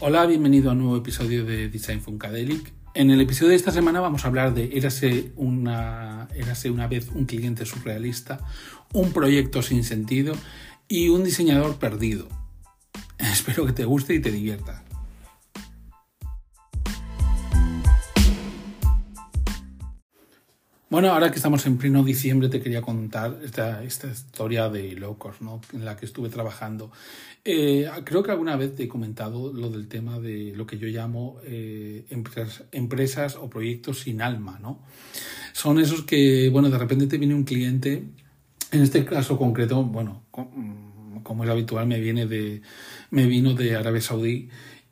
[0.00, 2.72] Hola, bienvenido a un nuevo episodio de Design Funkadelic.
[2.94, 6.28] En el episodio de esta semana vamos a hablar de Érase una,
[6.70, 8.38] una vez un cliente surrealista,
[8.92, 10.36] un proyecto sin sentido
[10.86, 12.28] y un diseñador perdido.
[13.18, 14.84] Espero que te guste y te divierta.
[20.90, 25.60] Bueno, ahora que estamos en pleno diciembre, te quería contar esta, historia de Locos, ¿no?
[25.74, 26.90] en la que estuve trabajando.
[27.44, 30.88] Eh, creo que alguna vez te he comentado lo del tema de lo que yo
[30.88, 34.58] llamo eh, empresas, empresas, o proyectos sin alma.
[34.62, 34.80] ¿no?
[35.52, 38.04] Son esos que, bueno, de repente te viene un cliente,
[38.72, 40.22] en este caso concreto, bueno,
[41.22, 42.62] como es habitual, me, viene de,
[43.10, 44.48] me vino de Arabia Saudí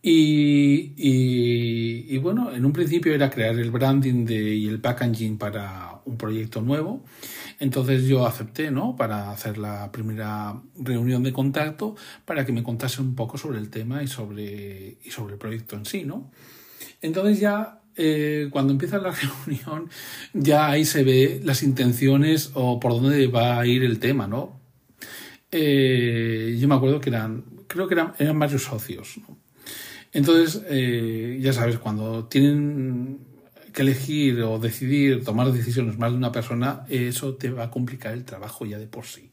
[0.08, 6.16] y, bueno, en un principio era crear el branding de, y el packaging para un
[6.16, 7.02] proyecto nuevo.
[7.58, 8.94] Entonces yo acepté, ¿no?
[8.94, 13.68] Para hacer la primera reunión de contacto, para que me contase un poco sobre el
[13.68, 16.30] tema y sobre, y sobre el proyecto en sí, ¿no?
[17.02, 19.10] Entonces ya eh, cuando empieza la
[19.46, 19.90] reunión,
[20.34, 24.60] ya ahí se ve las intenciones o por dónde va a ir el tema, ¿no?
[25.50, 29.45] Eh, yo me acuerdo que eran, creo que eran, eran varios socios, ¿no?
[30.16, 33.18] Entonces, eh, ya sabes, cuando tienen
[33.74, 38.14] que elegir o decidir tomar decisiones más de una persona, eso te va a complicar
[38.14, 39.30] el trabajo ya de por sí.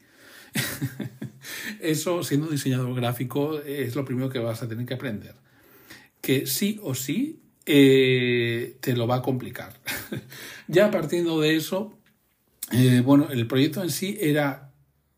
[1.80, 5.34] eso, siendo diseñador gráfico, es lo primero que vas a tener que aprender.
[6.20, 9.72] Que sí o sí eh, te lo va a complicar.
[10.68, 11.98] ya partiendo de eso,
[12.72, 14.70] eh, bueno, el proyecto en sí era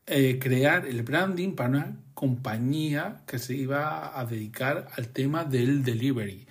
[0.05, 6.47] crear el branding para una compañía que se iba a dedicar al tema del delivery.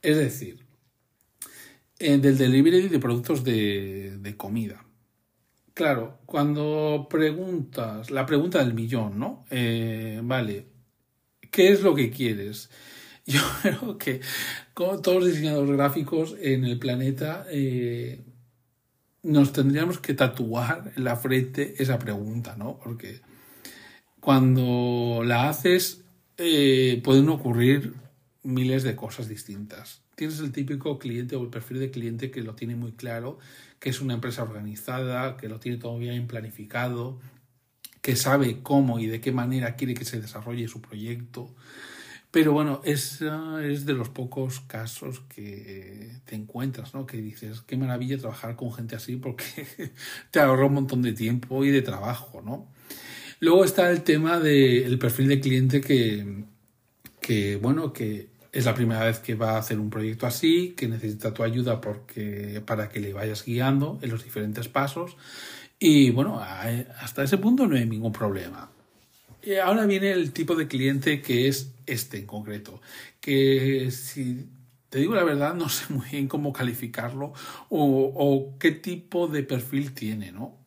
[0.00, 0.64] Es decir,
[1.98, 4.82] eh, del delivery de productos de, comida.
[5.74, 9.44] Claro, cuando preguntas, la pregunta del millón, ¿no?
[9.50, 10.68] Eh, vale,
[11.50, 12.70] ¿qué es lo que quieres?
[13.26, 14.22] Yo creo que
[14.74, 18.24] todos los diseñadores gráficos en el planeta eh,
[19.22, 22.78] nos tendríamos que tatuar en la frente esa pregunta, ¿no?
[22.78, 23.20] Porque
[24.24, 26.02] cuando la haces
[26.38, 27.92] eh, pueden ocurrir
[28.42, 30.00] miles de cosas distintas.
[30.14, 33.38] Tienes el típico cliente o el perfil de cliente que lo tiene muy claro,
[33.78, 37.20] que es una empresa organizada, que lo tiene todo bien planificado,
[38.00, 41.54] que sabe cómo y de qué manera quiere que se desarrolle su proyecto.
[42.30, 43.20] Pero bueno, es,
[43.62, 47.04] es de los pocos casos que te encuentras, ¿no?
[47.04, 49.92] Que dices, qué maravilla trabajar con gente así porque
[50.30, 52.72] te ahorra un montón de tiempo y de trabajo, ¿no?
[53.44, 56.44] Luego está el tema del perfil de cliente que,
[57.20, 60.88] que, bueno, que es la primera vez que va a hacer un proyecto así, que
[60.88, 65.18] necesita tu ayuda porque, para que le vayas guiando en los diferentes pasos.
[65.78, 68.70] Y bueno, hasta ese punto no hay ningún problema.
[69.62, 72.80] Ahora viene el tipo de cliente que es este en concreto,
[73.20, 74.46] que si
[74.88, 77.34] te digo la verdad no sé muy bien cómo calificarlo
[77.68, 80.63] o, o qué tipo de perfil tiene, ¿no?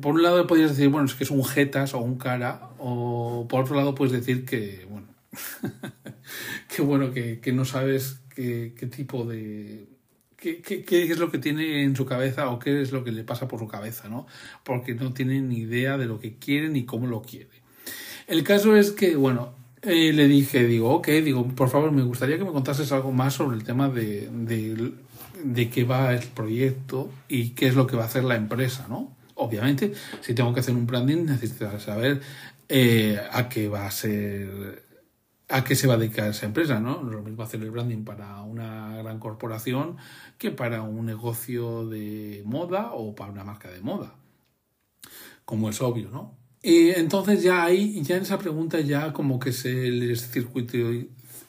[0.00, 3.46] Por un lado podrías decir, bueno, es que es un jetas o un cara, o
[3.48, 5.06] por otro lado puedes decir que, bueno,
[6.74, 9.88] que bueno, que, no sabes qué, tipo de...
[10.36, 13.24] Qué, qué, es lo que tiene en su cabeza o qué es lo que le
[13.24, 14.26] pasa por su cabeza, ¿no?
[14.62, 17.62] Porque no tiene ni idea de lo que quiere ni cómo lo quiere.
[18.28, 22.38] El caso es que, bueno, eh, le dije, digo, ok, digo, por favor, me gustaría
[22.38, 24.92] que me contases algo más sobre el tema de, de,
[25.42, 28.86] de qué va el proyecto y qué es lo que va a hacer la empresa,
[28.88, 29.15] ¿no?
[29.36, 32.20] Obviamente, si tengo que hacer un branding, necesito saber
[32.68, 34.82] eh, a qué va a ser,
[35.48, 37.02] a qué se va a dedicar esa empresa, ¿no?
[37.06, 39.96] Es lo mismo hacer el branding para una gran corporación
[40.38, 44.14] que para un negocio de moda o para una marca de moda.
[45.44, 46.34] Como es obvio, ¿no?
[46.62, 50.78] Y entonces ya ahí, ya en esa pregunta ya como que se les circuitó,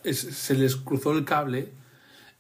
[0.04, 1.70] se les cruzó el cable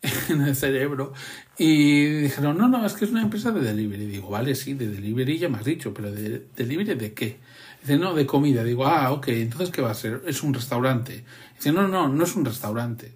[0.29, 1.13] en el cerebro
[1.57, 4.05] y dijeron, no, no, es que es una empresa de delivery.
[4.05, 7.39] Digo, vale, sí, de delivery ya me has dicho, pero ¿de delivery de qué?
[7.81, 8.63] Dice, no, de comida.
[8.63, 10.21] Digo, ah, ok, entonces ¿qué va a ser?
[10.27, 11.25] Es un restaurante.
[11.55, 13.15] Dice, no, no, no es un restaurante.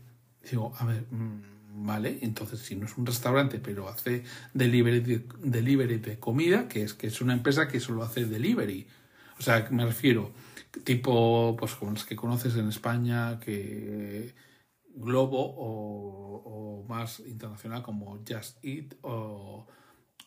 [0.50, 4.24] Digo, a ver, mm, vale, entonces si no es un restaurante, pero hace
[4.54, 8.88] delivery de, delivery de comida, que es que es una empresa que solo hace delivery.
[9.38, 10.32] O sea, me refiero,
[10.84, 14.34] tipo, pues como los que conoces en España, que
[14.96, 19.66] Globo o, más internacional como Just Eat o,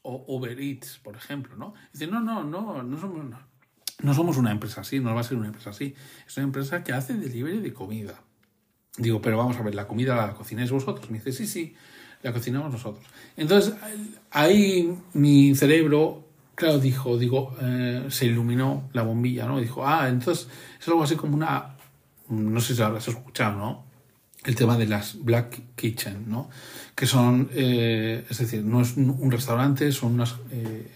[0.03, 1.75] Uber Eats, por ejemplo, ¿no?
[1.93, 3.25] Dice, no, no, no, no somos,
[4.03, 5.95] no, somos una empresa así, no va a ser una empresa así.
[6.27, 8.23] Es una empresa que hace delivery de comida.
[8.99, 11.11] Digo, pero vamos a ver, ¿la comida la cocináis vosotros?
[11.11, 11.75] Me dice, sí, sí,
[12.23, 13.05] la cocinamos nosotros.
[13.37, 13.75] Entonces,
[14.31, 16.25] ahí mi cerebro,
[16.55, 19.59] claro, dijo, digo, eh, se iluminó la bombilla, ¿no?
[19.59, 20.49] Dijo, ah, entonces
[20.81, 21.77] es algo así como una,
[22.29, 23.94] no sé si habrás escuchado, ¿no?
[24.45, 26.51] El tema de las Black Kitchen, ¿no?
[26.95, 30.91] Que son, eh, es decir, no es un restaurante, son unas eh,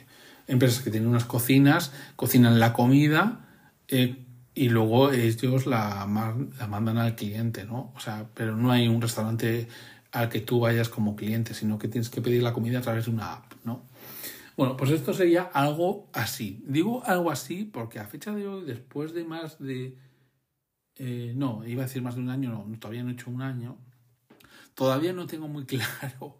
[0.46, 3.46] empresas que tienen unas cocinas, cocinan la comida
[3.88, 4.24] eh,
[4.54, 6.06] y luego ellos la,
[6.58, 7.92] la mandan al cliente, ¿no?
[7.94, 9.68] O sea, pero no hay un restaurante
[10.12, 13.06] al que tú vayas como cliente, sino que tienes que pedir la comida a través
[13.06, 13.82] de una app, ¿no?
[14.56, 16.64] Bueno, pues esto sería algo así.
[16.66, 19.96] Digo algo así porque a fecha de hoy, después de más de
[20.98, 23.42] eh, no, iba a decir más de un año, no, todavía no he hecho un
[23.42, 23.76] año,
[24.74, 26.36] todavía no tengo muy claro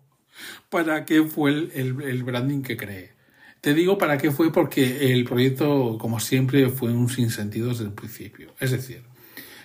[0.69, 3.13] para qué fue el, branding que creé.
[3.61, 7.93] Te digo para qué fue porque el proyecto, como siempre, fue un sinsentido desde el
[7.93, 8.53] principio.
[8.61, 9.03] Es decir,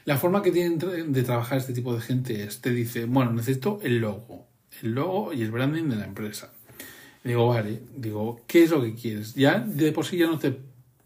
[0.06, 0.80] la forma que tienen
[1.14, 4.48] de trabajar este tipo de gente es, te dice, bueno, necesito el logo,
[4.82, 6.52] el logo y el branding de la empresa.
[7.24, 9.34] Digo, vale, digo, ¿qué es lo que quieres?
[9.36, 10.58] Ya de por sí ya no te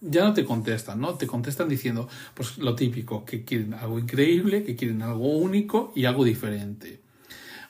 [0.01, 1.15] ya no te contestan, ¿no?
[1.15, 6.05] Te contestan diciendo, pues lo típico, que quieren algo increíble, que quieren algo único y
[6.05, 7.01] algo diferente.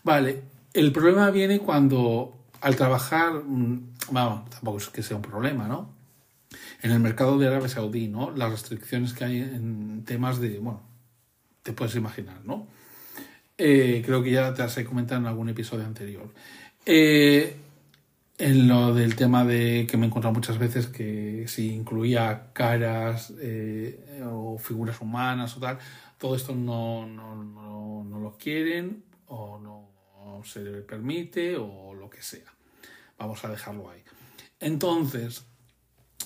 [0.04, 0.42] Vale,
[0.74, 5.96] el problema viene cuando al trabajar, mm, vamos, tampoco es que sea un problema, ¿no?
[6.82, 8.32] En el mercado de Arabia Saudí, ¿no?
[8.32, 10.82] Las restricciones que hay en temas de, bueno,
[11.64, 12.68] te puedes imaginar, ¿no?
[13.58, 16.30] Eh, creo que ya te has comentado en algún episodio anterior.
[16.86, 17.56] Eh,
[18.38, 23.34] en lo del tema de que me he encontrado muchas veces que si incluía caras
[23.40, 25.80] eh, o figuras humanas o tal,
[26.18, 29.98] todo esto no, no, no, no lo quieren o no
[30.44, 32.54] se le permite o lo que sea.
[33.18, 34.04] Vamos a dejarlo ahí.
[34.60, 35.46] Entonces,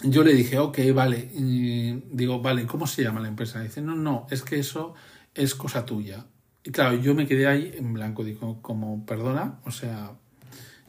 [0.03, 3.61] yo le dije, ok, vale, digo, vale, ¿cómo se llama la empresa?
[3.61, 4.93] dice, no, no, es que eso
[5.33, 6.25] es cosa tuya.
[6.63, 10.11] Y claro, yo me quedé ahí en blanco, digo, como, perdona, o sea,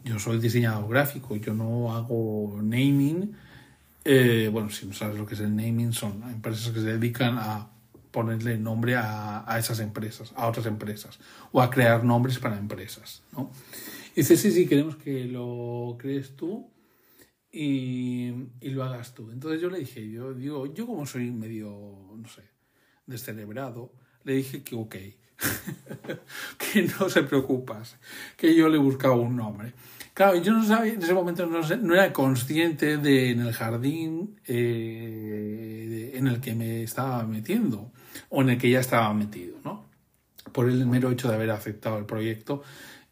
[0.04, 3.34] yo soy diseñador gráfico, yo no hago naming.
[4.04, 7.38] Eh, bueno, si no sabes lo que es el naming, son empresas que se dedican
[7.38, 7.70] a
[8.10, 11.18] ponerle nombre a, esas empresas, a otras empresas,
[11.50, 13.22] o a crear nombres para empresas.
[13.32, 13.50] ¿no?
[14.14, 16.70] Dice, sí, sí, queremos que lo crees tú
[17.50, 19.30] y, y, lo hagas tú.
[19.30, 21.70] Entonces yo le dije, yo digo, yo como soy medio,
[22.14, 22.42] no sé,
[23.06, 23.92] descerebrado,
[24.24, 24.96] le dije que ok,
[26.58, 27.96] que no se preocupas,
[28.36, 29.72] que yo le buscaba un nombre.
[30.14, 34.38] Claro, yo no sabía, en ese momento no, no era consciente de en el jardín
[34.46, 37.90] eh, en el que me estaba metiendo
[38.28, 39.86] o en el que ya estaba metido, ¿no?
[40.52, 42.62] Por el mero hecho de haber aceptado el proyecto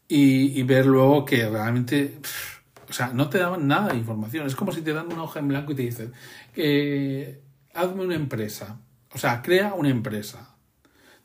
[0.07, 2.19] y, ver luego que realmente,
[2.89, 4.45] o sea, no te daban nada de información.
[4.45, 6.11] Es como si te dan una hoja en blanco y te dicen,
[6.55, 7.41] eh,
[7.73, 8.79] hazme una empresa,
[9.13, 10.50] o sea, crea una empresa.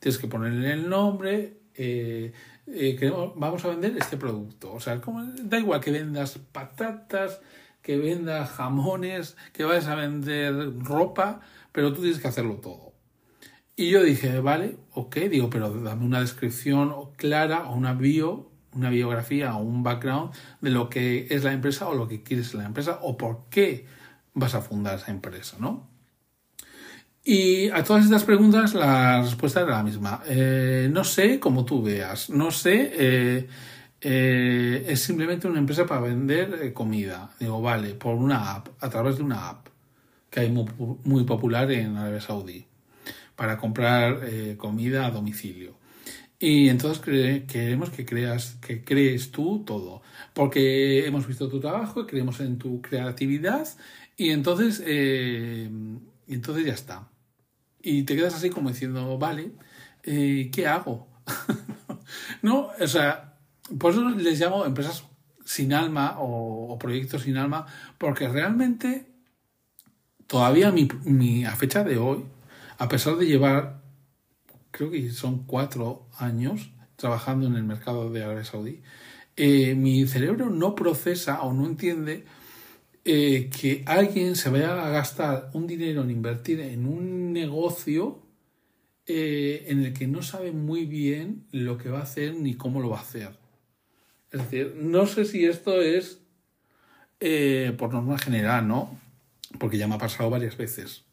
[0.06, 2.32] Tienes que ponerle el nombre, eh,
[2.68, 4.72] eh, vamos a vender este producto.
[4.72, 5.00] O sea,
[5.42, 7.40] da igual que vendas patatas,
[7.82, 11.40] que vendas jamones, que vayas a vender ropa,
[11.72, 12.92] pero tú tienes que hacerlo todo.
[13.74, 18.90] Y yo dije, vale, ok, digo, pero dame una descripción clara o una bio, una
[18.90, 22.64] biografía o un background de lo que es la empresa o lo que quieres la
[22.64, 23.86] empresa o por qué
[24.34, 25.95] vas a fundar esa empresa, ¿no?
[27.28, 30.22] Y a todas estas preguntas la respuesta era la misma.
[30.28, 33.48] Eh, no sé cómo tú veas, no sé, eh,
[34.00, 37.32] eh, es simplemente una empresa para vender comida.
[37.40, 39.66] Digo, vale, por una app, a través de una app
[40.30, 40.66] que hay muy,
[41.02, 42.64] muy popular en Arabia Saudí,
[43.34, 44.20] para comprar
[44.56, 45.74] comida a domicilio.
[46.38, 47.00] Y entonces
[47.48, 50.00] queremos que creas, que crees tú todo,
[50.32, 53.66] porque hemos visto tu trabajo y creemos en tu creatividad
[54.16, 54.80] y entonces,
[56.28, 57.08] entonces ya está
[57.86, 59.52] y te quedas así como diciendo, vale,
[60.02, 61.06] eh, ¿qué hago?
[62.42, 63.38] no, o sea,
[63.78, 65.04] por eso les llamo empresas
[65.44, 67.64] sin alma o, proyectos sin alma,
[67.96, 69.06] porque realmente
[70.26, 72.24] todavía mi, mi, a fecha de hoy,
[72.76, 73.82] a pesar de llevar,
[74.72, 78.82] creo que son cuatro años trabajando en el mercado de Arabia Saudí,
[79.36, 82.24] eh, mi cerebro no procesa o no entiende
[83.08, 88.20] eh, que alguien se vaya a gastar un dinero en invertir en un negocio
[89.06, 92.80] eh, en el que no sabe muy bien lo que va a hacer ni cómo
[92.80, 93.38] lo va a hacer.
[94.32, 96.18] Es decir, no sé si esto es
[97.20, 98.98] eh, por norma general, ¿no?
[99.60, 101.04] Porque ya me ha pasado varias veces.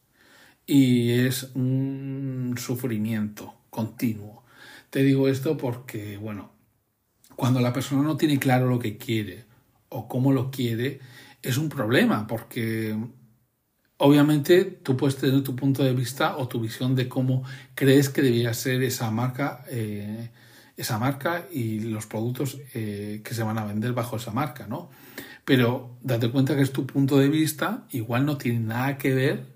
[0.65, 4.43] Y es un sufrimiento continuo.
[4.89, 6.53] Te digo esto porque, bueno,
[7.35, 9.45] cuando la persona no tiene claro lo que quiere
[9.89, 10.99] o cómo lo quiere,
[11.43, 12.97] es un problema porque
[13.97, 17.43] obviamente tú puedes tener tu punto de vista o tu visión de cómo
[17.75, 20.31] crees que debería ser esa marca, eh,
[20.75, 24.89] esa marca y los productos eh, que se van a vender bajo esa marca, ¿no?
[25.45, 29.53] Pero date cuenta que es tu punto de vista, igual no tiene nada que ver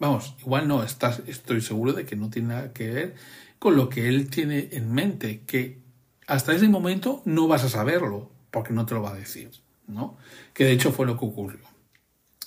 [0.00, 3.14] Vamos, igual no, estás, estoy seguro de que no tiene nada que ver
[3.58, 5.82] con lo que él tiene en mente, que
[6.26, 9.50] hasta ese momento no vas a saberlo, porque no te lo va a decir,
[9.90, 10.16] ¿no?
[10.54, 11.70] Que de hecho fue lo que ocurrió.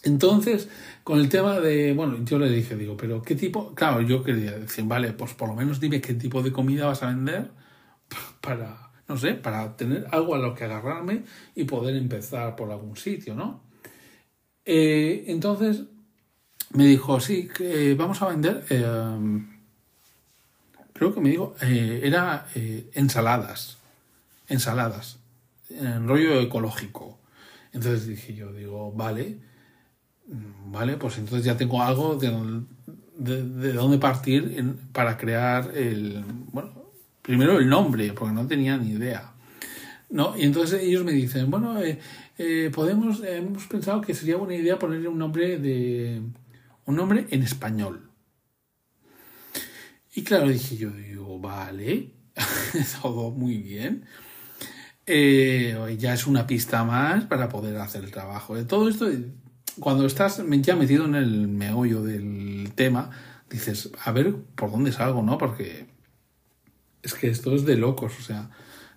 [0.04, 0.68] Entonces,
[1.04, 3.74] con el tema de, bueno, yo le dije, digo, pero ¿qué tipo?
[3.74, 7.04] Claro, yo quería decir, vale, pues por lo menos dime qué tipo de comida vas
[7.04, 7.52] a vender
[8.42, 11.24] para, no sé, para tener algo a lo que agarrarme
[11.56, 13.62] y poder empezar por algún sitio, ¿no?
[14.66, 15.84] Eh, entonces
[16.72, 18.84] me dijo, sí, que vamos a vender, eh,
[20.92, 22.48] creo que me dijo, eh, era
[22.94, 23.78] ensaladas,
[24.50, 25.20] ensaladas,
[25.70, 27.23] en rollo ecológico.
[27.74, 29.40] Entonces dije yo, digo, vale,
[30.68, 32.64] vale, pues entonces ya tengo algo de,
[33.18, 36.72] de, dónde partir para crear el, bueno,
[37.22, 39.34] primero el nombre, porque no tenía ni idea.
[40.10, 40.38] ¿no?
[40.38, 42.00] Y entonces ellos me dicen, bueno, eh,
[42.38, 46.22] eh, podemos, hemos pensado que sería buena idea ponerle un nombre de
[46.86, 48.10] un nombre en español.
[50.16, 52.12] Y claro, dije yo, digo, vale,
[53.02, 54.06] todo muy bien.
[55.06, 58.56] Eh, ya es una pista más para poder hacer el trabajo.
[58.56, 59.08] De todo esto,
[59.80, 63.12] cuando estás ya metido en el meollo del tema,
[63.50, 65.38] dices, a ver por dónde salgo, ¿no?
[65.38, 65.88] Porque
[67.02, 68.50] es que esto es de locos, o sea,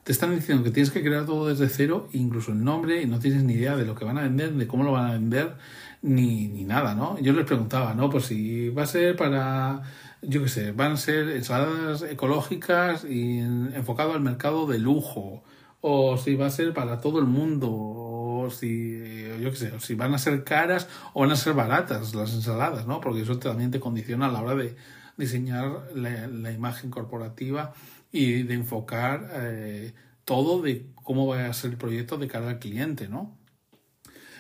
[0.04, 3.18] te están diciendo que tienes que crear todo desde cero, incluso el nombre, y no
[3.18, 5.56] tienes ni idea de lo que van a vender, de cómo lo van a vender,
[6.02, 7.18] ni, ni nada, ¿no?
[7.18, 8.08] Yo les preguntaba, ¿no?
[8.08, 9.82] Pues si va a ser para,
[10.22, 15.42] yo qué sé, van a ser ensaladas ecológicas y enfocado al mercado de lujo,
[15.88, 19.94] o si va a ser para todo el mundo, o si, yo qué sé, si
[19.94, 23.00] van a ser caras o van a ser baratas las ensaladas, ¿no?
[23.00, 24.74] Porque eso también te condiciona a la hora de
[25.16, 27.72] diseñar la, la imagen corporativa
[28.10, 32.58] y de enfocar eh, todo de cómo va a ser el proyecto de cara al
[32.58, 33.36] cliente, ¿no?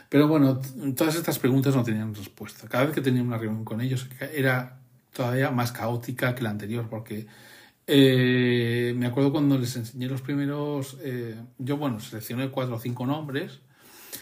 [0.08, 0.60] Pero bueno,
[0.96, 2.66] todas estas preguntas no tenían respuesta.
[2.68, 4.80] Cada vez que tenía una reunión con ellos era
[5.12, 7.28] todavía más caótica que la anterior, porque
[7.86, 13.06] eh, me acuerdo cuando les enseñé los primeros, eh, yo bueno, seleccioné cuatro o cinco
[13.06, 13.60] nombres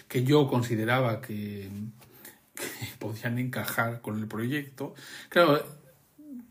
[0.08, 1.70] que yo consideraba que,
[2.98, 4.94] podían encajar con el proyecto.
[5.28, 5.62] Claro,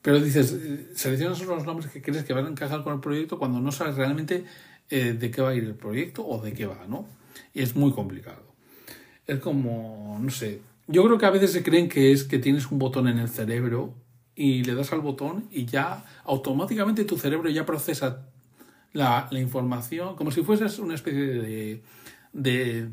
[0.01, 0.57] pero dices,
[0.95, 3.95] seleccionas los nombres que crees que van a encajar con el proyecto cuando no sabes
[3.95, 4.45] realmente
[4.89, 7.07] eh, de qué va a ir el proyecto o de qué va, ¿no?
[7.53, 8.53] Y es muy complicado.
[9.27, 12.69] Es como, no sé, yo creo que a veces se creen que es que tienes
[12.69, 13.93] un botón en el cerebro
[14.35, 18.25] y le das al botón y ya automáticamente tu cerebro ya procesa
[18.93, 21.83] la, información como si fueses una especie de,
[22.31, 22.89] de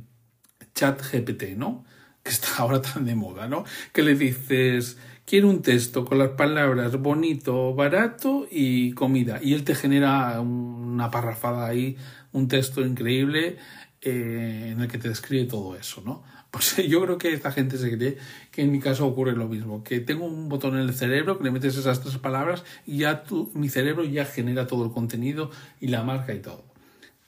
[0.75, 1.85] chat GPT, ¿no?
[2.23, 3.65] Que está ahora tan de moda, ¿no?
[3.93, 9.41] Que le dices, quiero un texto con las palabras bonito, barato y comida.
[9.43, 11.97] Y él te genera una parrafada ahí,
[12.33, 13.59] un texto increíble
[14.03, 16.23] eh, en el que te describe todo eso, ¿no?
[16.51, 18.19] Pues yo creo que esta gente se cree
[18.51, 21.45] que en mi caso ocurre lo mismo, que tengo un botón en el cerebro que
[21.45, 25.51] le metes esas tres palabras y ya tu, mi cerebro ya genera todo el contenido
[25.81, 26.65] y la marca y todo.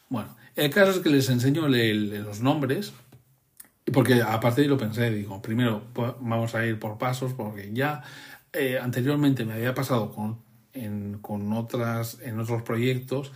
[0.09, 2.93] Bueno, el caso es que les enseño los nombres
[3.93, 8.02] porque aparte lo pensé, digo, primero pues, vamos a ir por pasos, porque ya
[8.52, 10.38] eh, anteriormente me había pasado con,
[10.73, 13.33] en, con otras, en otros proyectos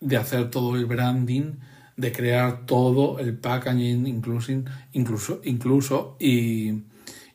[0.00, 1.54] de hacer todo el branding,
[1.98, 4.52] de crear todo el packaging, incluso,
[4.92, 6.84] incluso, incluso y,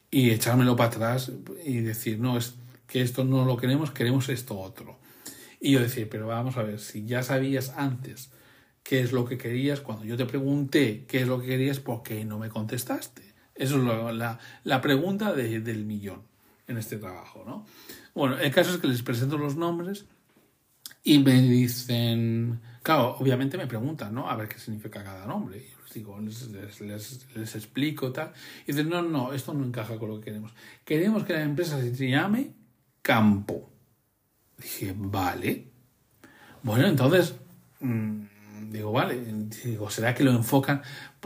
[0.10, 1.34] y echármelo para atrás
[1.66, 2.56] y decir, no, es
[2.88, 5.00] que esto no lo queremos, queremos esto otro.
[5.60, 8.32] Y yo decir, pero vamos a ver, si ya sabías antes
[8.84, 9.82] qué es lo que querías.
[9.82, 13.22] Cuando yo te pregunté qué es lo que querías, ¿por qué no me contestaste?
[13.56, 13.84] Eso es
[14.16, 16.22] la, la, pregunta del millón
[16.68, 17.66] en este trabajo, ¿no?
[18.16, 20.06] Bueno, el caso es que les presento los nombres
[21.04, 24.30] y me dicen, claro, obviamente me preguntan, ¿no?
[24.30, 25.58] A ver qué significa cada nombre.
[25.58, 28.32] Y les digo, les, les, explico tal.
[28.66, 30.54] Y dicen, no, no, esto no encaja con lo que queremos.
[30.86, 32.54] Queremos que la empresa se llame
[33.02, 33.70] Campo.
[34.58, 35.68] Dije, vale.
[36.62, 37.36] Bueno, entonces,
[37.82, 38.24] mm,
[38.72, 39.22] digo, vale,
[39.66, 40.82] digo, ¿será que lo enfocan?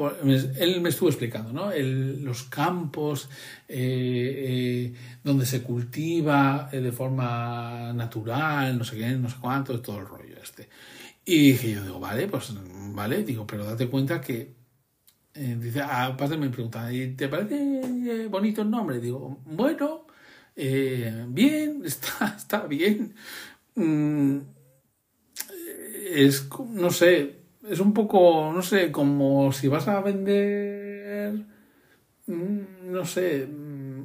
[0.05, 1.71] Él me estuvo explicando, ¿no?
[1.75, 3.29] los campos
[3.67, 9.79] eh, eh, donde se cultiva eh, de forma natural, no sé qué, no sé cuánto,
[9.81, 10.69] todo el rollo este.
[11.25, 12.53] Y dije yo, digo, vale, pues
[12.93, 14.55] vale, digo, pero date cuenta que,
[15.33, 18.99] dice, aparte me pregunta, ¿y te parece bonito el nombre?
[18.99, 20.07] Digo, bueno,
[20.55, 23.15] bien, está, está bien.
[23.75, 24.39] Mm,
[26.13, 27.36] es, no sé,
[27.69, 31.45] es un poco, no sé, como si vas a vender,
[32.27, 34.03] mm, no sé, mm,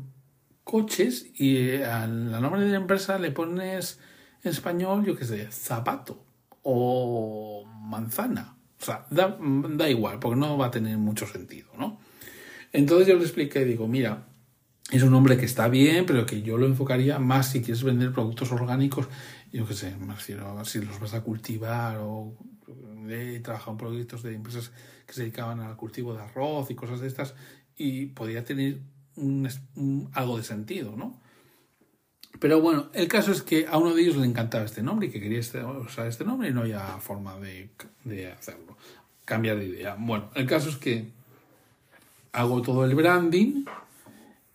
[0.65, 4.01] coches y al nombre de la empresa le pones
[4.43, 6.25] en español, yo qué sé, zapato
[6.63, 8.57] o manzana.
[8.81, 12.01] O sea, da, da igual, porque no va a tener mucho sentido, ¿no?
[12.73, 14.27] Entonces yo le expliqué, digo, mira,
[14.91, 18.13] es un nombre que está bien, pero que yo lo enfocaría más si quieres vender
[18.13, 19.09] productos orgánicos,
[19.53, 22.35] yo qué sé, me refiero si los vas a cultivar o
[23.09, 24.73] he trabajado en proyectos de empresas
[25.07, 27.35] que se dedicaban al cultivo de arroz y cosas de estas
[27.77, 28.81] y podría tener
[30.15, 31.21] algo de sentido, ¿no?
[32.39, 35.11] Pero bueno, el caso es que a uno de ellos le encantaba este nombre y
[35.11, 37.69] que quería este, usar este nombre y no había forma de,
[38.05, 38.77] de hacerlo,
[39.25, 39.97] cambiar de idea.
[39.99, 41.11] Bueno, el caso es que
[42.33, 43.65] hago todo el branding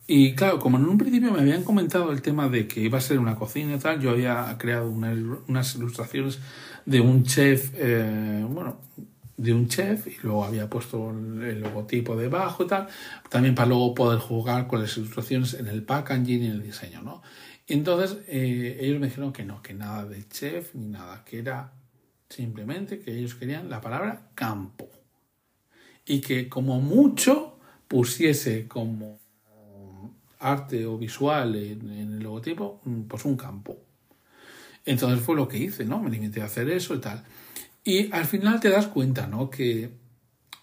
[0.07, 3.01] y claro, como en un principio me habían comentado el tema de que iba a
[3.01, 6.39] ser una cocina y tal, yo había creado unas ilustraciones
[6.85, 8.79] de un chef, eh, bueno,
[9.35, 12.87] de un chef y luego había puesto el logotipo debajo y tal,
[13.29, 17.01] también para luego poder jugar con las ilustraciones en el packaging y en el diseño,
[17.01, 17.21] ¿no?
[17.67, 21.39] Y entonces eh, ellos me dijeron que no, que nada de chef ni nada, que
[21.39, 21.73] era
[22.29, 24.89] simplemente que ellos querían la palabra campo
[26.05, 27.59] y que como mucho
[27.89, 29.19] pusiese como
[30.39, 33.77] arte o visual en, el logotipo, mm, pues un campo.
[34.85, 35.99] Entonces fue lo que hice, ¿no?
[35.99, 37.23] Me limité a hacer eso y tal.
[37.83, 39.49] Y al final te das cuenta, ¿no?
[39.49, 39.91] Que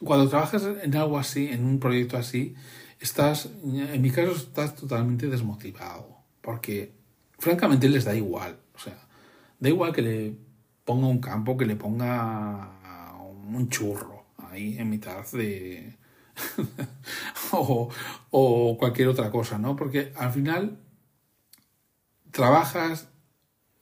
[0.02, 2.54] cuando trabajas en algo así, en un proyecto así,
[3.00, 6.16] estás, en mi caso, estás totalmente desmotivado.
[6.40, 6.92] Porque,
[7.38, 8.58] francamente, les da igual.
[8.74, 8.98] O sea,
[9.58, 10.34] da igual que le
[10.84, 12.70] ponga un campo, que le ponga
[13.46, 15.96] un churro ahí en mitad de,
[17.52, 19.76] o, cualquier otra cosa, ¿no?
[19.76, 20.78] Porque al final
[22.30, 23.08] trabajas,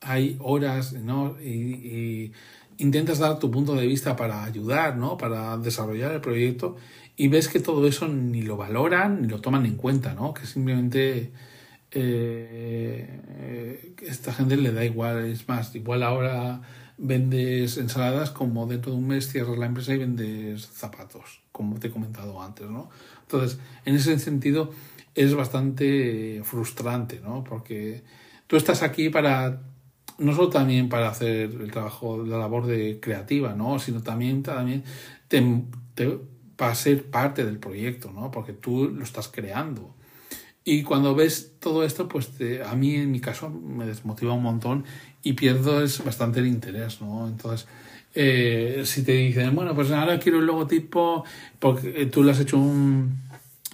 [0.01, 1.41] hay horas, ¿no?
[1.41, 2.33] Y,
[2.79, 5.17] intentas dar tu punto de vista para ayudar, ¿no?
[5.17, 6.77] Para desarrollar el proyecto
[7.17, 10.35] y ves que todo eso ni lo valoran ni lo toman en cuenta, ¿no?
[10.35, 11.33] Que simplemente
[11.93, 16.63] eh, esta gente le da igual, es más, igual ahora
[17.05, 21.89] vendes ensaladas como dentro de un mes cierras la empresa y vendes zapatos, como te
[21.89, 22.91] he comentado antes, ¿no?
[23.23, 24.71] Entonces, en ese sentido
[25.17, 27.43] es bastante frustrante, ¿no?
[27.43, 28.05] Porque
[28.47, 29.63] tú estás aquí para
[30.19, 33.81] no solo también para hacer el trabajo, la labor de creativa, ¿no?
[33.81, 34.85] Sino también, también
[36.57, 38.31] para ser parte del proyecto, ¿no?
[38.31, 39.97] Porque tú lo estás creando.
[40.65, 42.31] Y cuando ves todo esto, pues
[42.65, 44.85] a mí en mi caso me desmotiva un montón
[45.23, 47.27] y pierdo es bastante el interés, ¿no?
[47.27, 47.67] Entonces,
[48.15, 51.25] eh, si te dicen, bueno, pues ahora quiero el logotipo,
[51.59, 53.23] porque tú le has hecho un,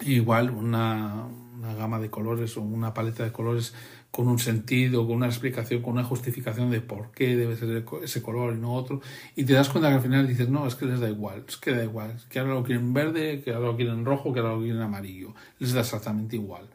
[0.07, 1.27] igual una,
[1.59, 3.75] una gama de colores o una paleta de colores
[4.11, 8.23] con un sentido, con una explicación, con una justificación de por qué debe ser ese
[8.23, 9.01] color y no otro,
[9.37, 11.57] y te das cuenta que al final dices, no, es que les da igual, es
[11.57, 14.55] que da igual, que ahora lo quieren verde, que ahora lo quieren rojo, que ahora
[14.55, 16.69] lo quieren amarillo, les da exactamente igual.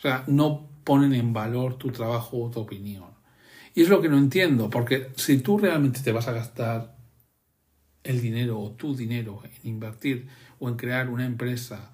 [0.00, 3.10] O sea, no ponen en valor tu trabajo o tu opinión.
[3.74, 6.96] Y es lo que no entiendo, porque si tú realmente te vas a gastar
[8.02, 10.26] el dinero o tu dinero en invertir
[10.58, 11.92] o en crear una empresa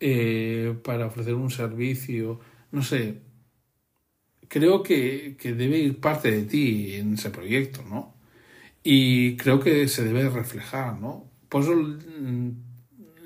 [0.00, 2.40] eh, para ofrecer un servicio,
[2.72, 3.20] no sé,
[4.48, 8.14] creo que, que, debe ir parte de ti en ese proyecto, ¿no?
[8.82, 11.30] Y creo que se debe reflejar, ¿no?
[11.50, 12.50] Por eso mm,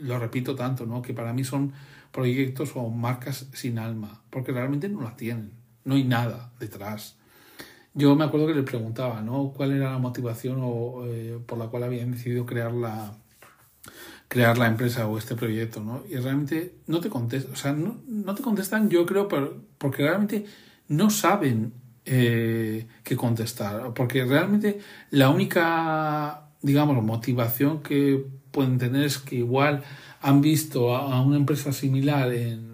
[0.03, 1.01] lo repito tanto, ¿no?
[1.01, 1.73] Que para mí son
[2.13, 5.53] proyectos o marcas sin alma, porque realmente no la tienen,
[5.85, 7.17] no hay nada detrás.
[7.95, 9.53] Yo me acuerdo que le preguntaba, ¿no?
[9.57, 13.15] ¿Cuál era la motivación o, eh, por la cual habían decidido crear la,
[14.29, 16.05] crear la empresa o este proyecto, ¿no?
[16.09, 20.47] Y realmente no te contestan, o sea, no, no te contestan, yo creo, porque realmente
[20.87, 21.73] no saben
[22.05, 24.79] eh, qué contestar, porque realmente
[25.11, 29.83] la única, digamos, motivación que pueden tener es que igual
[30.21, 32.71] han visto a, una empresa similar en,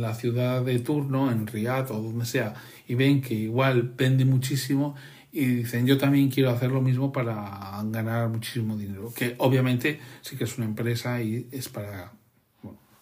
[0.00, 2.54] la ciudad de turno, en Riyadh o donde sea,
[2.88, 4.96] y ven que igual vende muchísimo
[5.30, 9.12] y dicen yo también quiero hacer lo mismo para ganar muchísimo dinero.
[9.14, 12.12] Que obviamente sí que es una empresa y es para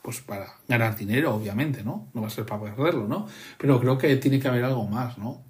[0.02, 2.08] pues para ganar dinero, obviamente, ¿no?
[2.14, 3.26] No va a ser para perderlo, ¿no?
[3.58, 5.42] Pero creo que tiene que haber algo más, ¿no?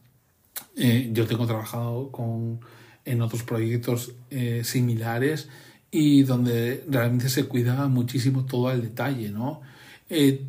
[0.77, 2.61] Eh, yo tengo trabajado con,
[3.05, 5.49] en otros proyectos eh, similares
[5.91, 9.63] y donde realmente se cuida muchísimo todo el detalle, ¿no?
[10.11, 10.45] Eh,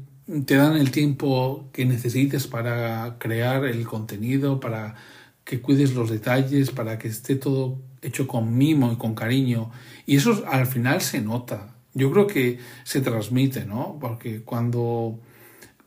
[0.45, 4.95] te dan el tiempo que necesites para crear el contenido, para
[5.43, 9.71] que cuides los detalles, para que esté todo hecho con mimo y con cariño.
[10.06, 11.75] Y eso al final se nota.
[11.93, 13.97] Yo creo que se transmite, ¿no?
[13.99, 15.19] Porque cuando,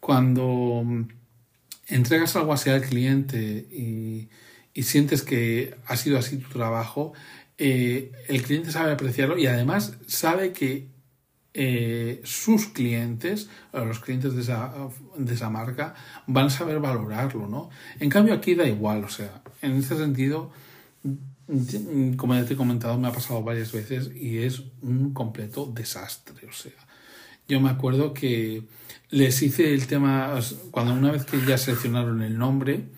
[0.01, 0.85] cuando
[1.87, 3.39] entregas algo así al cliente
[3.71, 4.29] y,
[4.75, 7.13] y sientes que ha sido así tu trabajo,
[7.65, 10.89] eh, el cliente sabe apreciarlo y además sabe que
[11.55, 14.75] eh, sus clientes, los clientes de esa,
[15.17, 15.95] de esa marca,
[16.27, 17.71] van a saber valorarlo, ¿no?
[18.01, 20.51] En cambio aquí da igual, o sea, en este sentido,
[22.17, 26.49] como ya te he comentado, me ha pasado varias veces y es un completo desastre,
[26.49, 26.73] o sea,
[27.47, 28.65] yo me acuerdo que
[29.11, 30.37] les hice el tema,
[30.73, 32.89] cuando una vez que ya seleccionaron el nombre,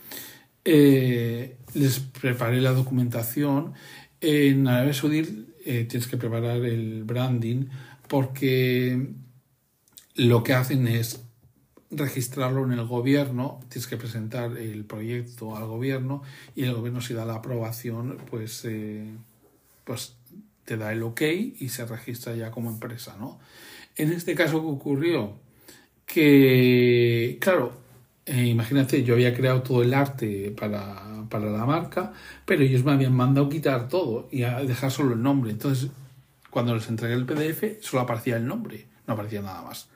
[0.65, 3.75] eh, les preparé la documentación.
[4.27, 5.19] En Arabia Saudí
[5.67, 7.67] eh, tienes que preparar el branding
[8.09, 9.07] porque
[10.15, 11.21] lo que hacen es
[11.91, 16.23] registrarlo en el gobierno, tienes que presentar el proyecto al gobierno
[16.57, 19.05] y el gobierno si da la aprobación, pues, eh,
[19.85, 20.17] pues
[20.65, 21.21] te da el ok
[21.59, 23.39] y se registra ya como empresa, ¿no?
[23.97, 25.35] En este caso que ocurrió,
[26.07, 27.84] que, claro,
[28.27, 32.13] eh, imagínate, yo había creado todo el arte para, para, la marca,
[32.45, 35.51] pero ellos me habían mandado quitar todo y a dejar solo el nombre.
[35.51, 35.91] Entonces,
[36.51, 39.89] cuando les entregué el PDF, solo aparecía el nombre, no aparecía nada más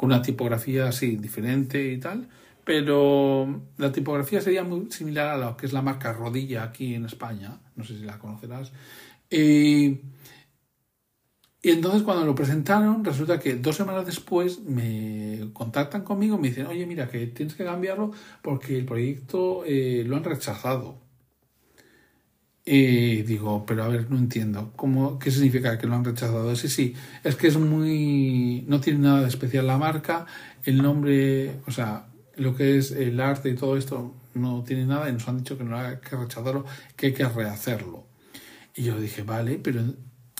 [0.00, 2.26] con una tipografía así diferente y tal,
[2.64, 7.04] pero la tipografía sería muy similar a lo que es la marca Rodilla aquí en
[7.04, 8.72] España, no sé si la conocerás.
[11.62, 16.48] Y entonces cuando lo presentaron, resulta que dos semanas después me contactan conmigo y me
[16.48, 20.98] dicen, oye, mira, que tienes que cambiarlo porque el proyecto eh, lo han rechazado.
[22.64, 24.72] Y digo, pero a ver, no entiendo.
[24.76, 26.54] ¿Cómo, ¿Qué significa que lo han rechazado?
[26.56, 26.94] Sí, sí,
[27.24, 28.64] es que es muy.
[28.68, 30.26] No tiene nada de especial la marca,
[30.64, 35.08] el nombre, o sea, lo que es el arte y todo esto no tiene nada
[35.08, 36.64] y nos han dicho que no hay que rechazarlo,
[36.96, 38.06] que hay que rehacerlo.
[38.74, 39.82] Y yo dije, vale, pero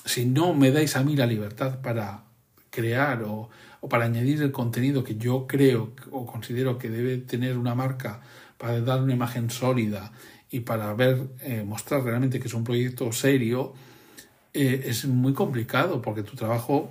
[0.04, 2.24] si no me dais a mí la libertad para
[2.70, 7.58] crear o, o para añadir el contenido que yo creo o considero que debe tener
[7.58, 8.20] una marca
[8.58, 10.12] para dar una imagen sólida
[10.50, 13.72] y para ver, eh, mostrar realmente que es un proyecto serio,
[14.52, 16.90] eh, es muy complicado porque tu trabajo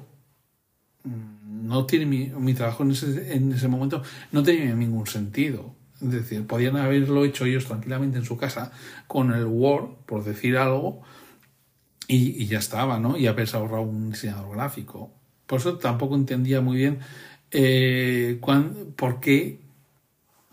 [1.03, 5.75] mm, no tiene mi, mi trabajo en ese, en ese momento no tenía ningún sentido.
[6.01, 8.71] Es decir, podían haberlo hecho ellos tranquilamente en su casa
[9.07, 11.01] con el Word, por decir algo,
[12.09, 13.15] y, y ya estaba, ¿no?
[13.17, 15.11] Y haberse ahorrado un diseñador gráfico.
[15.45, 16.99] Por eso tampoco entendía muy bien
[17.51, 19.59] eh, cuán, por qué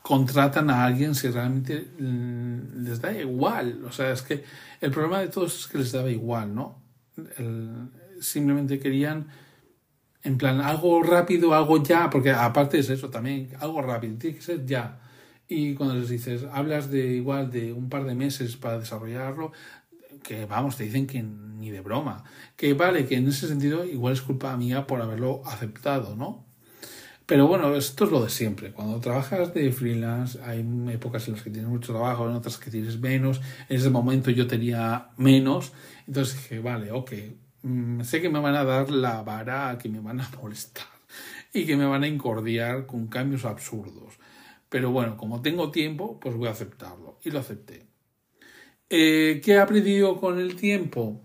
[0.02, 3.84] contratan a alguien si realmente mm, les da igual.
[3.86, 4.44] O sea, es que
[4.82, 6.84] el problema de todos es que les daba igual, ¿no?
[8.20, 9.28] simplemente querían,
[10.22, 14.42] en plan, algo rápido, algo ya, porque aparte es eso también, algo rápido, tiene que
[14.42, 15.00] ser ya.
[15.48, 19.52] Y cuando les dices, hablas de igual de un par de meses para desarrollarlo,
[20.26, 22.24] que vamos, te dicen que ni de broma.
[22.56, 26.44] Que vale, que en ese sentido igual es culpa mía por haberlo aceptado, ¿no?
[27.26, 28.72] Pero bueno, esto es lo de siempre.
[28.72, 32.70] Cuando trabajas de freelance, hay épocas en las que tienes mucho trabajo, en otras que
[32.70, 33.40] tienes menos.
[33.68, 35.72] En ese momento yo tenía menos.
[36.06, 37.12] Entonces dije, vale, ok,
[37.62, 40.86] mm, sé que me van a dar la vara, que me van a molestar
[41.52, 44.14] y que me van a incordiar con cambios absurdos.
[44.68, 47.18] Pero bueno, como tengo tiempo, pues voy a aceptarlo.
[47.24, 47.86] Y lo acepté.
[48.88, 51.20] Eh, ¿Qué he aprendido con el tiempo?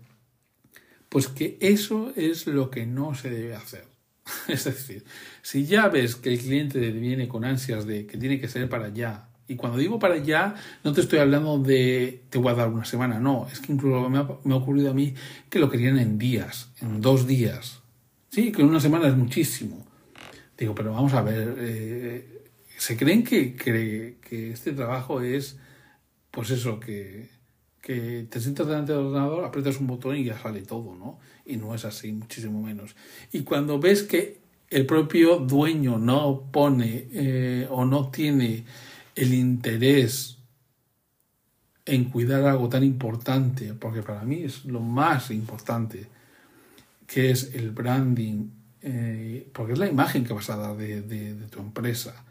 [1.08, 3.84] Pues que eso es lo que no se debe hacer.
[4.48, 5.04] Es decir,
[5.42, 8.86] si ya ves que el cliente viene con ansias de que tiene que ser para
[8.86, 12.68] allá, y cuando digo para allá, no te estoy hablando de te voy a dar
[12.68, 15.14] una semana, no, es que incluso me ha, ocurrido a mí
[15.50, 17.80] que lo querían en días, en dos días.
[18.30, 19.86] Sí, que una semana es muchísimo.
[20.56, 22.44] Digo, pero vamos a ver, eh,
[22.76, 25.58] ¿se creen que, que, que este trabajo es,
[26.30, 27.28] pues eso, que,
[27.82, 31.18] que te sientas delante del ordenador, aprietas un botón y ya sale todo, ¿no?
[31.44, 32.94] Y no es así, muchísimo menos.
[33.32, 34.40] Y cuando ves que
[34.70, 38.64] el propio dueño no pone eh, o no tiene
[39.16, 40.38] el interés
[41.84, 46.06] en cuidar algo tan importante, porque para mí es lo más importante,
[47.08, 48.48] que es el branding,
[48.80, 52.24] eh, porque es la imagen que vas a dar de, de tu empresa.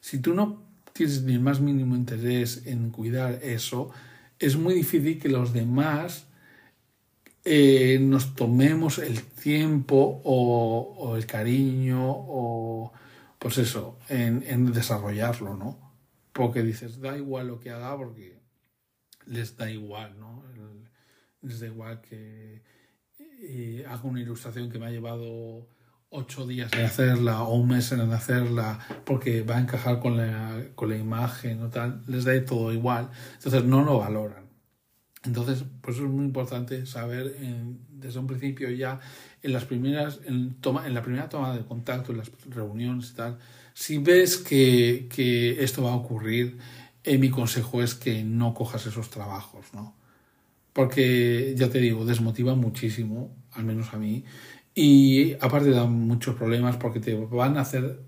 [0.00, 0.62] Si tú no
[0.92, 3.90] tienes ni el más mínimo interés en cuidar eso,
[4.42, 6.26] es muy difícil que los demás
[7.44, 12.92] eh, nos tomemos el tiempo o, el cariño o
[13.38, 15.94] pues eso, en, desarrollarlo, ¿no?
[16.32, 18.38] Porque dices, da igual lo que haga porque
[19.26, 20.44] les da igual, ¿no?
[21.42, 22.62] Les da igual que
[23.18, 25.66] eh, haga una ilustración que me ha llevado
[26.12, 30.62] ocho días en hacerla o un mes en hacerla porque va a encajar con la,
[30.74, 33.10] con la imagen o tal, les da todo igual.
[33.34, 34.42] Entonces no lo valoran.
[35.24, 37.36] Entonces, pues es muy importante saber
[37.88, 39.00] desde un principio ya
[39.42, 43.14] en las primeras, en, toma, en la primera toma de contacto, en las reuniones y
[43.14, 43.38] tal,
[43.72, 46.58] si ves que, que esto va a ocurrir,
[47.04, 49.94] eh, mi consejo es que no cojas esos trabajos, ¿no?
[50.72, 54.24] Porque, ya te digo, desmotiva muchísimo, al menos a mí,
[54.74, 58.00] y aparte da muchos problemas porque te van a hacer,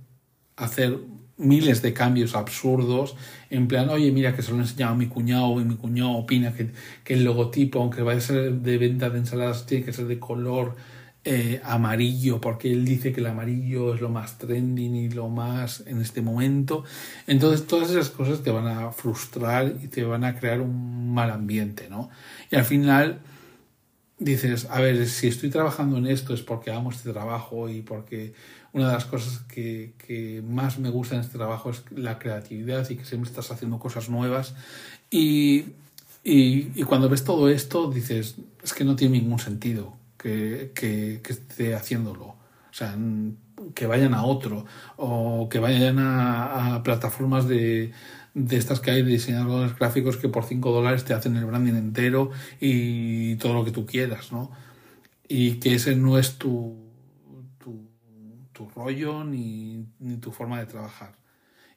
[0.56, 0.98] hacer
[1.36, 3.16] miles de cambios absurdos,
[3.50, 6.12] en plan, oye, mira que se lo he enseñado a mi cuñado y mi cuñado
[6.12, 6.70] opina que,
[7.02, 10.18] que el logotipo, aunque vaya a ser de venta de ensaladas, tiene que ser de
[10.18, 10.76] color
[11.26, 15.82] eh, amarillo, porque él dice que el amarillo es lo más trending y lo más
[15.86, 16.84] en este momento.
[17.26, 21.30] Entonces todas esas cosas te van a frustrar y te van a crear un mal
[21.30, 22.10] ambiente, ¿no?
[22.50, 23.20] Y al final
[24.18, 28.34] dices, a ver, si estoy trabajando en esto es porque amo este trabajo y porque
[28.72, 32.88] una de las cosas que, que más me gusta en este trabajo es la creatividad
[32.90, 34.54] y que siempre estás haciendo cosas nuevas.
[35.10, 35.66] Y,
[36.24, 40.72] y, cuando ves todo esto dices, es que no tiene ningún sentido que,
[41.28, 42.24] esté haciéndolo.
[42.24, 42.96] O sea,
[43.74, 44.64] que vayan a otro
[44.96, 47.92] o que vayan a, plataformas de,
[48.34, 51.74] de, estas que hay de diseñadores gráficos que por 5 dólares te hacen el branding
[51.74, 54.50] entero y todo lo que tú quieras, ¿no?
[55.28, 56.76] Y que ese no es tu,
[57.58, 57.88] tu,
[58.52, 61.16] tu rollo ni, ni tu forma de trabajar.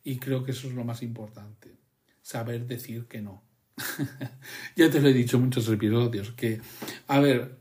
[0.04, 1.78] Y creo que eso es lo más importante,
[2.22, 3.44] saber decir que no.
[4.76, 6.60] ya te lo he dicho muchos episodios, que,
[7.08, 7.58] a ver,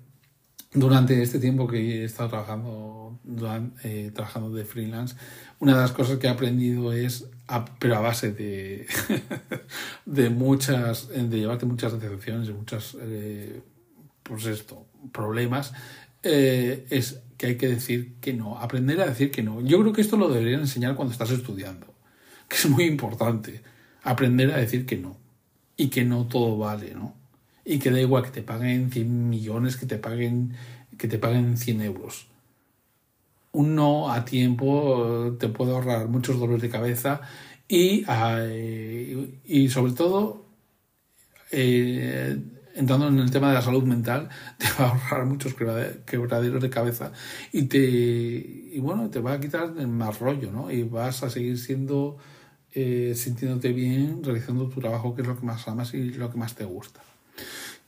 [0.73, 3.21] durante este tiempo que he estado trabajando,
[3.83, 5.17] eh, trabajando de freelance,
[5.59, 7.29] una de las cosas que he aprendido es,
[7.79, 8.87] pero a base de,
[10.07, 13.61] de muchas, de llevarte muchas decepciones muchas, eh,
[14.23, 15.73] pues esto, problemas,
[16.23, 19.61] eh, es que hay que decir que no, aprender a decir que no.
[19.61, 21.95] Yo creo que esto lo deberían enseñar cuando estás estudiando,
[22.49, 23.63] que es muy importante,
[24.03, 25.17] aprender a decir que no
[25.77, 27.15] y que no todo vale, ¿no?
[27.67, 30.55] y que da igual que te paguen 100 millones, que te paguen,
[30.97, 32.29] que te paguen 100 euros.
[33.57, 37.23] Un no a tiempo te puede ahorrar muchos dolores de cabeza
[37.67, 38.05] y,
[39.47, 40.45] y sobre todo,
[41.51, 42.39] eh,
[42.75, 46.69] entrando en el tema de la salud mental, te va a ahorrar muchos quebraderos de
[46.69, 47.13] cabeza
[47.51, 50.71] y te y bueno, te va a quitar el más rollo, ¿no?
[50.71, 52.19] Y vas a seguir siendo
[52.75, 56.37] eh, sintiéndote bien, realizando tu trabajo, que es lo que más amas y lo que
[56.37, 57.01] más te gusta.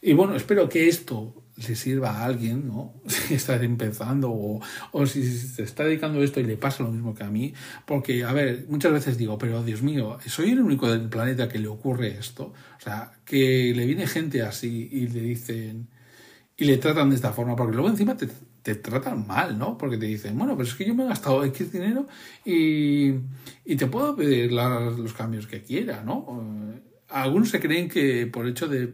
[0.01, 2.95] Y bueno, espero que esto le sirva a alguien, ¿no?
[3.09, 4.61] Si estás empezando o,
[4.93, 7.53] o si se está dedicando a esto y le pasa lo mismo que a mí.
[7.87, 11.59] Porque, a ver, muchas veces digo, pero Dios mío, ¿soy el único del planeta que
[11.59, 12.53] le ocurre esto?
[12.79, 15.89] O sea, que le viene gente así y le dicen,
[16.57, 18.29] y le tratan de esta forma, porque luego encima te,
[18.63, 19.79] te tratan mal, ¿no?
[19.79, 22.07] Porque te dicen, bueno, pero es que yo me he gastado X dinero
[22.45, 23.15] y,
[23.65, 26.27] y te puedo pedir los cambios que quiera, ¿no?
[27.09, 28.93] Algunos se creen que por hecho de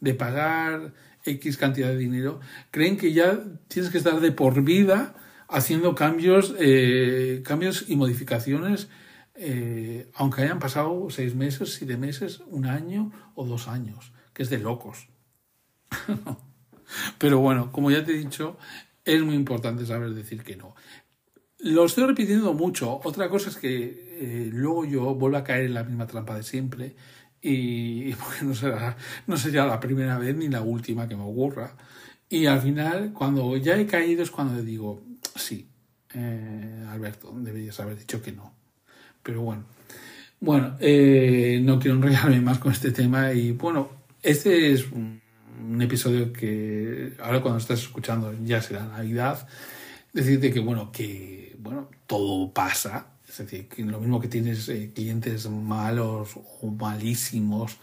[0.00, 0.92] de pagar
[1.24, 5.14] X cantidad de dinero, creen que ya tienes que estar de por vida
[5.48, 8.88] haciendo cambios, eh, cambios y modificaciones,
[9.34, 14.50] eh, aunque hayan pasado seis meses, siete meses, un año o dos años, que es
[14.50, 15.08] de locos.
[17.18, 18.56] Pero bueno, como ya te he dicho,
[19.04, 20.74] es muy importante saber decir que no.
[21.58, 23.00] Lo estoy repitiendo mucho.
[23.04, 26.42] Otra cosa es que eh, luego yo vuelvo a caer en la misma trampa de
[26.42, 26.94] siempre
[27.44, 31.76] y porque no será, no sería la primera vez ni la última que me ocurra.
[32.28, 35.02] Y al final, cuando ya he caído, es cuando le digo,
[35.36, 35.68] sí,
[36.14, 38.52] eh, Alberto, deberías haber dicho que no.
[39.22, 39.64] Pero bueno,
[40.40, 43.90] bueno, eh, no quiero enrollarme más con este tema y bueno,
[44.22, 45.22] este es un,
[45.80, 49.46] episodio que ahora cuando estás escuchando ya será Navidad.
[50.12, 54.92] Decirte que bueno, que bueno, todo pasa, es decir, que lo mismo que tienes eh,
[54.94, 56.30] clientes malos
[56.62, 57.78] o malísimos,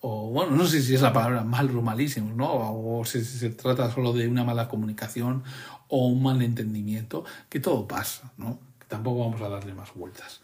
[0.00, 2.48] o bueno, no sé si es la palabra malos o malísimos, ¿no?
[2.52, 5.44] O si, se trata solo de una mala comunicación
[5.88, 8.58] o un mal entendimiento, que todo pasa, ¿no?
[8.88, 10.40] Tampoco vamos a darle más vueltas.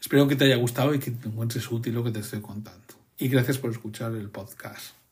[0.00, 2.94] Espero que te haya gustado y que te encuentres útil lo que te estoy contando.
[3.18, 5.03] Y gracias por escuchar el podcast.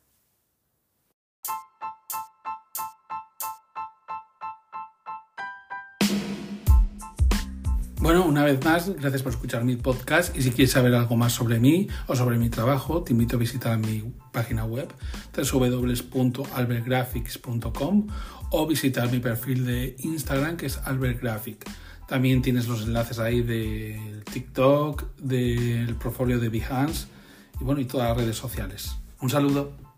[8.03, 11.35] Bueno, una vez más, gracias por escuchar mi podcast y si quieres saber algo más
[11.35, 14.93] sobre mí o sobre mi trabajo, te invito a visitar mi página web
[15.33, 18.07] www.albertgraphics.com
[18.51, 21.65] o visitar mi perfil de Instagram que es albertgraphic.
[22.09, 27.07] También tienes los enlaces ahí del TikTok, del portfolio de Behance
[27.61, 28.97] y bueno, y todas las redes sociales.
[29.21, 29.92] Un saludo.